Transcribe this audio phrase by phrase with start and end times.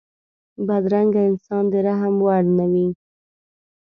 [0.67, 2.87] بدرنګه انسان د رحم وړ نه وي